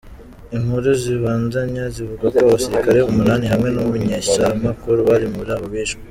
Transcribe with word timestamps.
Inkuru 0.55 0.89
zibandanya 1.01 1.83
zivuga 1.95 2.25
ko 2.33 2.37
abasirikare 2.45 2.99
umunani 3.09 3.45
hamwe 3.51 3.69
n'umumenyeshamakuru 3.71 4.99
bari 5.09 5.27
muri 5.35 5.51
abo 5.55 5.67
bishwe. 5.75 5.99